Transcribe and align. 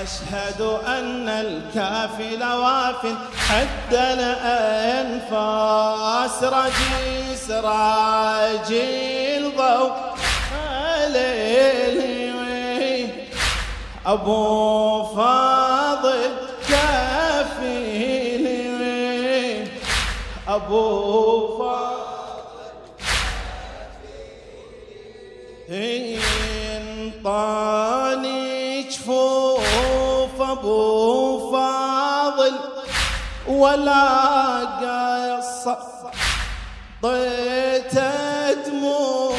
أشهد 0.00 0.60
أن 0.86 1.28
الكافل 1.28 2.42
واف 2.42 3.06
حد 3.48 3.94
الأنفاس 3.94 5.24
رجيس 6.44 7.50
راجي 7.50 9.38
الضوء 9.38 9.92
ليلي 11.08 12.32
أبو 14.06 15.04
فاضل 15.04 16.30
كافيلي 16.68 17.92
أبو 20.48 21.58
فاضل 21.58 21.92
جفوف 25.68 26.42
أبو 30.62 31.50
فاضل 31.52 32.54
ولا 33.48 34.04
قصر 34.82 35.76
ضيت 37.02 37.94
دموع 38.66 39.36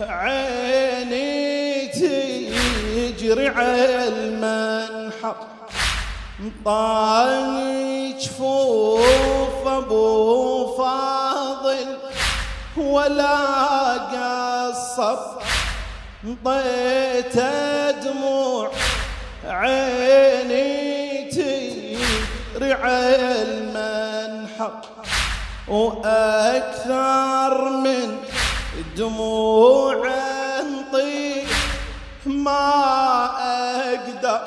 عيني 0.00 1.86
تجري 1.86 3.48
على 3.48 4.08
المنحر. 4.08 5.36
طاني 6.64 8.12
جفوف 8.12 9.66
أبو 9.66 10.76
فاضل 10.76 11.98
ولا 12.76 13.36
قصر 14.12 15.18
طيت 16.44 17.36
دموع 18.04 18.70
عيني 19.44 20.29
على 22.72 23.42
المنحر 23.42 24.72
وأكثر 25.68 27.68
من 27.70 28.16
دموع 28.96 30.08
انطي 30.60 31.42
ما 32.26 33.24
أقدر 33.90 34.40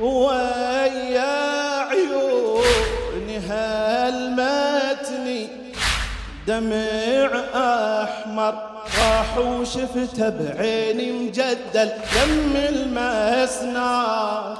ويا 0.00 1.80
عيوني 1.80 3.38
هالمتني 3.48 5.48
دمع 6.46 7.30
أحمر 7.54 8.54
راح 8.98 9.38
وشفته 9.38 10.28
بعيني 10.28 11.12
مجدل 11.12 11.90
دم 12.14 12.56
المسنات 12.68 14.58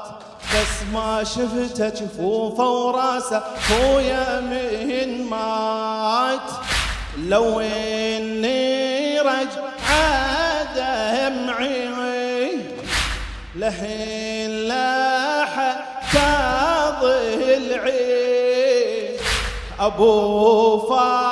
بس 0.54 0.82
ما 0.92 1.24
شفته 1.24 1.88
جفوفه 1.88 2.68
وراسة 2.68 3.42
خويا 3.68 4.40
من 4.40 5.24
مات. 5.30 6.50
لو 7.18 7.60
إني 7.60 9.20
رجع 9.20 9.62
دمعي 10.76 11.82
لحين 13.56 14.50
لاح 14.50 15.76
ضلعي 17.02 18.02
أبو 19.80 20.78
فاضل 20.88 21.31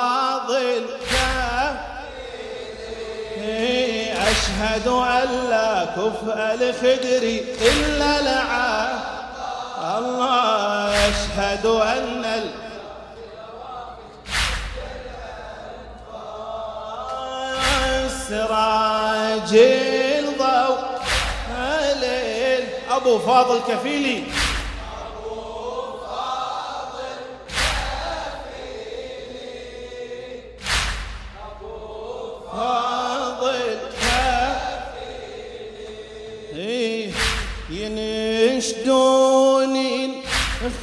أشهد 4.51 4.87
أن 4.87 5.49
لا 5.49 5.85
كفء 5.85 6.55
لخدري 6.55 7.45
إلا 7.61 8.21
لعا. 8.21 8.99
الله 9.97 10.89
أشهد 11.09 11.65
أن 11.65 12.25
ال... 12.25 12.49
سراج 18.29 19.53
الضوء. 20.19 20.79
الليل 21.59 22.67
أبو 22.91 23.19
فاضل 23.19 23.59
كفيلي. 23.67 24.23
فاضل 32.51 32.90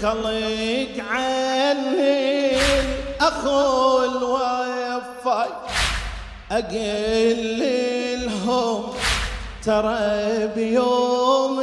خليك 0.03 1.05
عني 1.11 2.57
اخو 3.21 4.05
الوفاي 4.05 5.49
أقل 6.53 7.59
لهم. 8.25 8.95
ترى 9.65 10.47
بيوم 10.55 11.59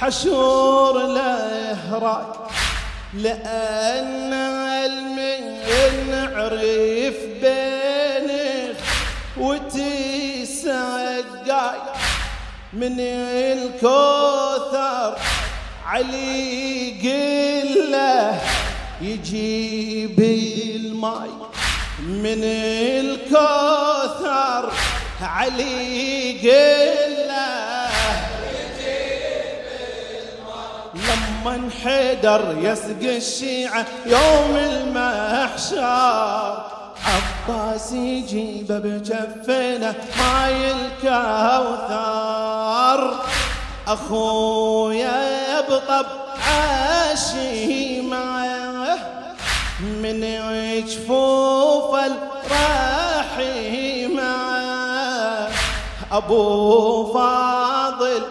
الحشور 0.00 1.06
له 1.06 1.98
راي 1.98 2.26
لأن 3.14 4.32
المن 4.84 6.14
عرف 6.34 7.16
بينك 7.42 8.76
وتسقاي 9.36 11.24
من 12.72 13.00
الكوثر 13.00 15.14
علي 15.94 16.90
قلة 17.02 18.40
يجيب 19.00 20.20
الماي 20.20 21.30
من 22.00 22.44
الكوثر 23.00 24.62
علي 25.22 26.32
قلة 26.42 27.88
لما 30.94 31.54
انحدر 31.54 32.42
يسقي 32.60 33.16
الشيعة 33.16 33.86
يوم 34.06 34.56
المحشر. 34.56 35.84
عباس 37.04 37.92
يجيب 37.92 38.66
بجفنه 38.72 39.94
ماي 40.18 40.70
الكوثر. 40.70 42.34
أخويا 43.88 45.43
يبطب 45.68 46.06
عاشي 46.46 48.00
معه 48.00 48.98
من 49.82 50.20
جفوف 50.86 51.94
الرحيمة 53.24 54.34
أبو 56.12 57.12
فاضل 57.12 58.22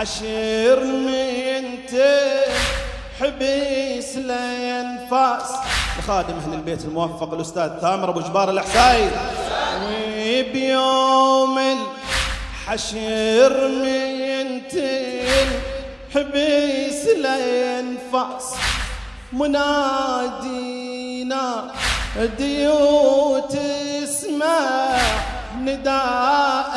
الحشر 0.00 0.84
من 0.84 1.64
حبيس 3.20 4.16
لينفاس 4.16 5.52
لخادم 5.98 6.34
أهل 6.34 6.52
البيت 6.54 6.84
الموفق 6.84 7.34
الأستاذ 7.34 7.80
ثامر 7.80 8.10
أبو 8.10 8.20
جبار 8.20 8.50
الاحساي 8.50 9.10
وبيوم 9.84 11.58
الحشر 12.68 13.68
من 13.68 14.60
حبيس 16.14 17.06
لينفاس 17.06 18.54
منادينا 19.32 20.64
ديو 22.38 23.38
تسمع 23.38 24.98
نداء 25.62 26.72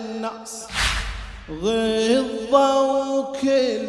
الناس. 0.00 0.65
غضة 1.50 2.80
وكل 2.82 3.88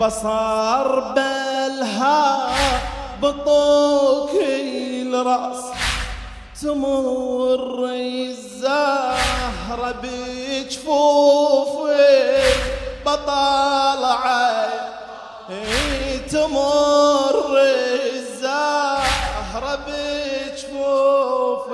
بصر 0.00 1.00
بلها 1.00 2.48
بطوك 3.22 4.30
الرأس 4.42 5.64
تمر 6.62 7.90
الزهرة 7.94 9.94
بجفوفك 10.02 11.90
بطلع 13.06 14.22
تمر 16.32 17.58
الزهرة 18.14 19.78
بجفوفك 19.86 21.72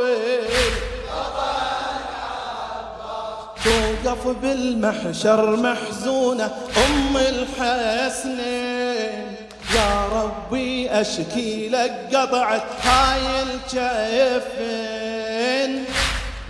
توقف 4.09 4.27
بالمحشر 4.43 5.57
محزونة 5.57 6.45
أم 6.77 7.17
الحسنين 7.17 8.37
يا 9.75 10.09
ربي 10.13 10.91
أشكي 10.91 11.69
لك 11.69 12.09
قطعت 12.15 12.63
هاي 12.83 13.43
الجفن 13.43 14.65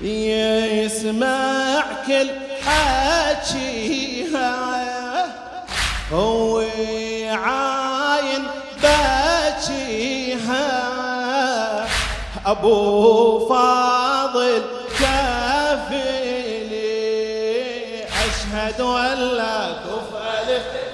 يسمع 0.02 1.82
كل 2.06 2.28
حكيها 2.66 4.54
هو 6.12 6.62
عاين 7.30 8.42
باكيها 8.82 10.68
أبو 12.46 13.48
فاضل 13.48 14.77
أشهد 18.48 18.80
أن 18.80 19.18
لا 19.36 19.72
كفء 19.72 20.87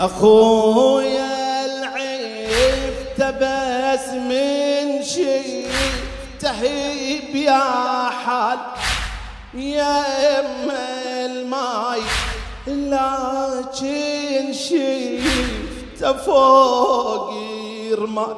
أخويا 0.00 1.64
العيب 1.64 2.94
تبس 3.16 4.08
من 4.14 5.02
شي 5.02 5.64
تهيب 6.40 7.36
يا 7.36 8.10
حال 8.24 8.58
يا 9.54 10.40
أم 10.40 10.70
الماي 11.24 12.00
لكن 12.66 14.52
شفت 14.52 16.04
فوق 16.24 17.30
رمال 17.98 18.36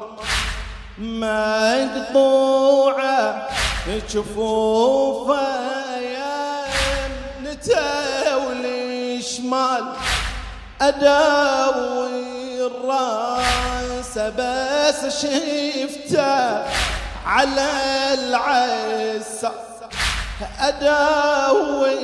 مقطوعة 2.07 3.47
جفوفه 4.09 5.41
يا 5.99 6.63
نتاول 7.43 8.65
اداوي 10.81 12.65
الراس 12.65 14.17
بس 14.17 15.25
شفته 15.25 16.63
على 17.25 17.69
العسى 18.13 19.51
اداوي 20.59 21.97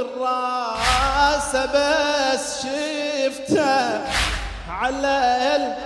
الراس 0.00 1.56
بس 1.56 2.62
شفته 2.62 4.00
على 4.70 5.76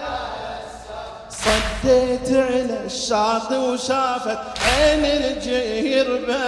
صديت 1.31 2.29
على 2.33 2.79
الشاطئ 2.87 3.57
وشافت 3.57 4.39
عين 4.67 5.05
الجيربه 5.05 6.39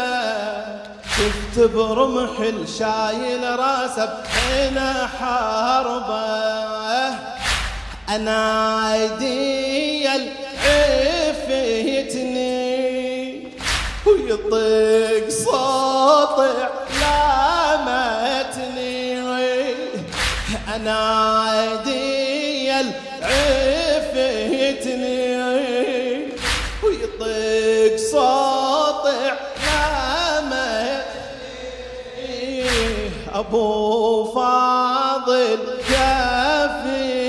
شفت 1.21 1.59
برمح 1.59 2.39
الشايل 2.41 3.59
راسه 3.59 4.05
بحين 4.25 4.79
حربه 5.21 7.15
أنا 8.09 8.95
ايدي 8.95 10.09
عفيتني 12.09 13.49
ويطق 14.07 15.29
صوت 15.29 16.47
لامتني 17.01 19.01
أنا 20.75 21.63
ايدي 21.63 22.10
أبو 33.41 34.25
فاضل 34.25 35.59
كافيني. 35.89 37.21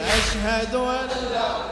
أشهد 0.00 0.74
أن 0.74 1.08
لا 1.32 1.70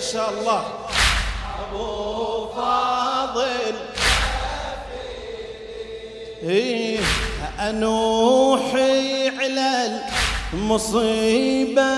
سراجي 0.00 0.12
شاء 0.12 0.30
الله. 0.30 0.62
أبو 1.60 2.46
فاضل. 2.56 3.76
إيه 6.42 7.00
أنوحي 7.60 9.28
على 9.28 10.00
المصيبة 10.52 11.92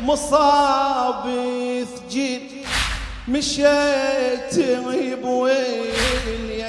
والمصاب 0.00 1.24
ثجيل 1.96 2.64
مشيت 3.28 4.54
بويليتي 5.22 6.62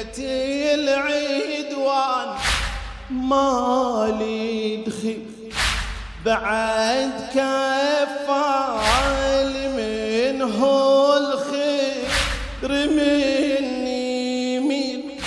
العدوان. 0.73 2.29
مالي 3.09 4.83
دخيل. 4.87 5.25
بعد 6.25 7.11
كفال 7.33 9.28
منه 10.59 11.17
الخير 11.17 12.09
مني 12.89 14.59
مين؟ 14.59 15.17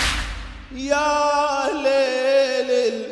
يا 0.72 1.68
ليل 1.72 3.06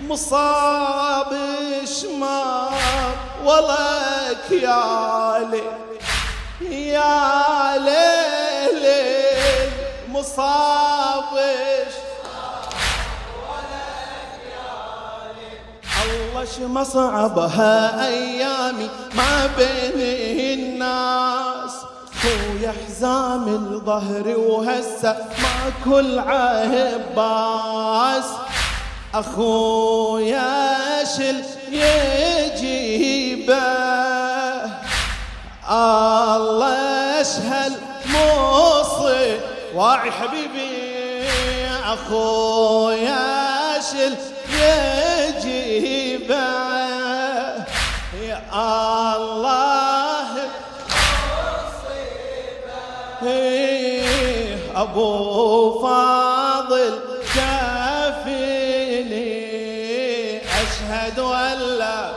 المصاب 0.00 1.36
شمار 1.84 3.16
ولك 3.44 4.62
يا 4.62 5.48
ليل 5.50 6.70
يا 6.72 7.78
ليل 7.78 8.86
المصاب 10.06 11.24
الله 16.40 16.60
مصعبها 16.60 18.06
أيامي 18.06 18.88
ما 19.14 19.50
بين 19.58 20.58
الناس. 20.58 21.72
خويا 22.22 22.72
حزام 22.86 23.48
الظهر 23.48 24.38
وهسه 24.38 25.16
ما 25.42 25.72
كل 25.84 26.18
عباس 26.18 27.44
أخويا 29.14 31.04
شل 31.16 31.42
يجيبه؟ 31.72 33.54
الله 35.70 37.20
اشهل 37.20 37.72
موصي. 38.06 39.40
واعي 39.74 40.10
حبيبي 40.10 41.28
أخويا 41.84 43.20
شل 43.80 44.14
يجيبه 44.52 45.09
أبو 54.80 55.80
فاضل 55.82 56.98
كافيني 58.30 59.30
أشهد 60.38 61.18
أن 61.18 61.58
لا 61.78 62.10